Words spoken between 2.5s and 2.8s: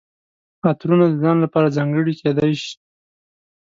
شي.